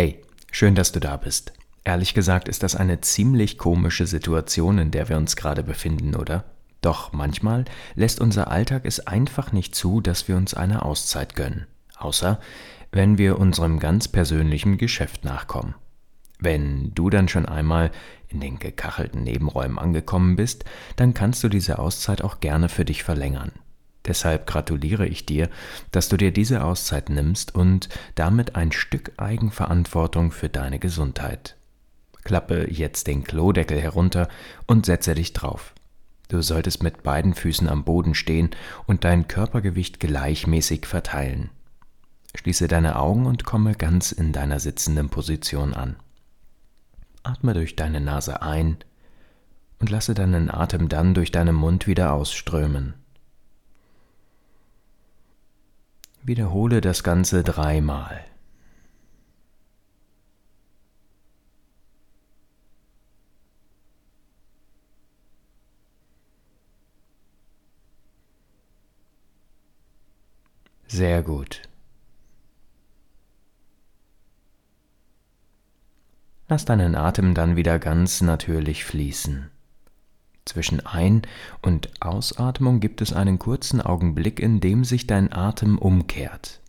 Hey, 0.00 0.18
schön, 0.50 0.74
dass 0.74 0.92
du 0.92 0.98
da 0.98 1.18
bist. 1.18 1.52
Ehrlich 1.84 2.14
gesagt 2.14 2.48
ist 2.48 2.62
das 2.62 2.74
eine 2.74 3.02
ziemlich 3.02 3.58
komische 3.58 4.06
Situation, 4.06 4.78
in 4.78 4.90
der 4.90 5.10
wir 5.10 5.18
uns 5.18 5.36
gerade 5.36 5.62
befinden, 5.62 6.14
oder? 6.14 6.44
Doch 6.80 7.12
manchmal 7.12 7.66
lässt 7.96 8.18
unser 8.18 8.50
Alltag 8.50 8.86
es 8.86 9.06
einfach 9.06 9.52
nicht 9.52 9.74
zu, 9.74 10.00
dass 10.00 10.26
wir 10.26 10.38
uns 10.38 10.54
eine 10.54 10.86
Auszeit 10.86 11.36
gönnen. 11.36 11.66
Außer 11.98 12.40
wenn 12.92 13.18
wir 13.18 13.38
unserem 13.38 13.78
ganz 13.78 14.08
persönlichen 14.08 14.78
Geschäft 14.78 15.26
nachkommen. 15.26 15.74
Wenn 16.38 16.94
du 16.94 17.10
dann 17.10 17.28
schon 17.28 17.44
einmal 17.44 17.90
in 18.28 18.40
den 18.40 18.58
gekachelten 18.58 19.22
Nebenräumen 19.22 19.78
angekommen 19.78 20.34
bist, 20.34 20.64
dann 20.96 21.12
kannst 21.12 21.44
du 21.44 21.50
diese 21.50 21.78
Auszeit 21.78 22.24
auch 22.24 22.40
gerne 22.40 22.70
für 22.70 22.86
dich 22.86 23.02
verlängern. 23.02 23.52
Deshalb 24.06 24.46
gratuliere 24.46 25.06
ich 25.06 25.26
dir, 25.26 25.50
dass 25.90 26.08
du 26.08 26.16
dir 26.16 26.32
diese 26.32 26.64
Auszeit 26.64 27.10
nimmst 27.10 27.54
und 27.54 27.88
damit 28.14 28.56
ein 28.56 28.72
Stück 28.72 29.12
Eigenverantwortung 29.18 30.32
für 30.32 30.48
deine 30.48 30.78
Gesundheit. 30.78 31.56
Klappe 32.24 32.70
jetzt 32.70 33.06
den 33.06 33.24
Klodeckel 33.24 33.80
herunter 33.80 34.28
und 34.66 34.86
setze 34.86 35.14
dich 35.14 35.32
drauf. 35.32 35.74
Du 36.28 36.42
solltest 36.42 36.82
mit 36.82 37.02
beiden 37.02 37.34
Füßen 37.34 37.68
am 37.68 37.84
Boden 37.84 38.14
stehen 38.14 38.50
und 38.86 39.04
dein 39.04 39.26
Körpergewicht 39.26 40.00
gleichmäßig 40.00 40.86
verteilen. 40.86 41.50
Schließe 42.36 42.68
deine 42.68 42.96
Augen 42.96 43.26
und 43.26 43.44
komme 43.44 43.74
ganz 43.74 44.12
in 44.12 44.32
deiner 44.32 44.60
sitzenden 44.60 45.08
Position 45.08 45.74
an. 45.74 45.96
Atme 47.24 47.54
durch 47.54 47.74
deine 47.74 48.00
Nase 48.00 48.42
ein 48.42 48.78
und 49.80 49.90
lasse 49.90 50.14
deinen 50.14 50.50
Atem 50.50 50.88
dann 50.88 51.14
durch 51.14 51.32
deinen 51.32 51.56
Mund 51.56 51.86
wieder 51.86 52.12
ausströmen. 52.12 52.94
Wiederhole 56.22 56.80
das 56.80 57.02
Ganze 57.02 57.42
dreimal. 57.42 58.24
Sehr 70.86 71.22
gut. 71.22 71.62
Lass 76.48 76.64
deinen 76.64 76.96
Atem 76.96 77.34
dann 77.34 77.54
wieder 77.54 77.78
ganz 77.78 78.20
natürlich 78.22 78.84
fließen. 78.84 79.50
Zwischen 80.44 80.84
Ein- 80.84 81.22
und 81.62 81.90
Ausatmung 82.00 82.80
gibt 82.80 83.02
es 83.02 83.12
einen 83.12 83.38
kurzen 83.38 83.80
Augenblick, 83.80 84.40
in 84.40 84.60
dem 84.60 84.84
sich 84.84 85.06
dein 85.06 85.32
Atem 85.32 85.78
umkehrt. 85.78 86.60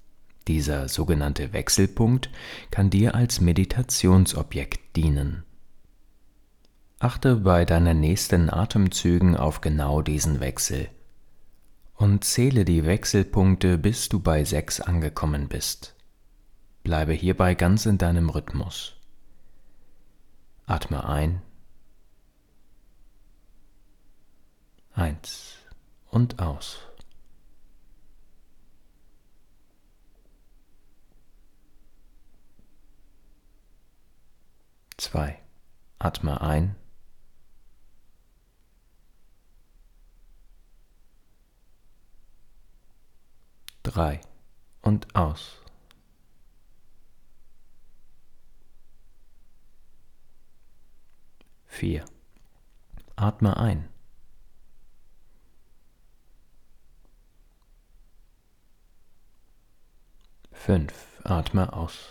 Dieser 0.47 0.89
sogenannte 0.89 1.53
Wechselpunkt 1.53 2.29
kann 2.71 2.89
dir 2.89 3.15
als 3.15 3.41
Meditationsobjekt 3.41 4.95
dienen. 4.95 5.43
Achte 6.99 7.37
bei 7.37 7.65
deinen 7.65 7.99
nächsten 7.99 8.51
Atemzügen 8.51 9.35
auf 9.35 9.61
genau 9.61 10.01
diesen 10.01 10.39
Wechsel 10.39 10.89
und 11.95 12.23
zähle 12.23 12.65
die 12.65 12.85
Wechselpunkte, 12.85 13.77
bis 13.77 14.09
du 14.09 14.19
bei 14.19 14.43
sechs 14.43 14.81
angekommen 14.81 15.47
bist. 15.47 15.95
Bleibe 16.83 17.13
hierbei 17.13 17.53
ganz 17.53 17.85
in 17.85 17.97
deinem 17.97 18.29
Rhythmus. 18.29 18.95
Atme 20.65 21.07
ein. 21.07 21.41
Eins 25.01 25.57
und 26.11 26.39
aus. 26.39 26.77
Zwei. 34.97 35.41
Atme 35.97 36.39
ein. 36.41 36.75
Drei 43.81 44.21
und 44.83 45.15
aus. 45.15 45.63
Vier. 51.65 52.05
Atme 53.15 53.57
ein. 53.57 53.90
Fünf. 60.63 60.93
Atme 61.23 61.73
aus. 61.73 62.07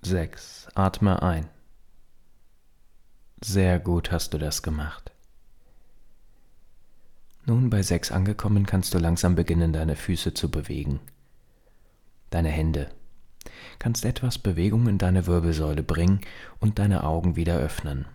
Sechs. 0.00 0.68
Atme 0.74 1.20
ein. 1.20 1.46
Sehr 3.44 3.78
gut 3.78 4.10
hast 4.10 4.32
du 4.32 4.38
das 4.38 4.62
gemacht. 4.62 5.12
Nun 7.44 7.68
bei 7.68 7.82
sechs 7.82 8.10
angekommen, 8.10 8.64
kannst 8.64 8.94
du 8.94 8.98
langsam 8.98 9.34
beginnen, 9.34 9.74
deine 9.74 9.96
Füße 9.96 10.32
zu 10.32 10.50
bewegen. 10.50 10.98
Deine 12.30 12.48
Hände 12.48 12.90
kannst 13.78 14.06
etwas 14.06 14.38
Bewegung 14.38 14.88
in 14.88 14.96
deine 14.96 15.26
Wirbelsäule 15.26 15.82
bringen 15.82 16.22
und 16.58 16.78
deine 16.78 17.04
Augen 17.04 17.36
wieder 17.36 17.58
öffnen. 17.58 18.06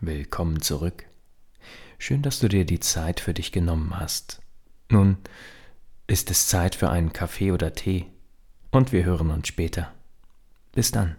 Willkommen 0.00 0.60
zurück. 0.60 1.08
Schön, 1.98 2.22
dass 2.22 2.38
du 2.38 2.48
dir 2.48 2.64
die 2.64 2.80
Zeit 2.80 3.20
für 3.20 3.34
dich 3.34 3.52
genommen 3.52 3.98
hast. 3.98 4.40
Nun 4.88 5.18
ist 6.06 6.30
es 6.30 6.46
Zeit 6.46 6.74
für 6.74 6.90
einen 6.90 7.12
Kaffee 7.12 7.52
oder 7.52 7.74
Tee 7.74 8.06
und 8.70 8.92
wir 8.92 9.04
hören 9.04 9.30
uns 9.30 9.48
später. 9.48 9.92
Bis 10.72 10.90
dann. 10.90 11.16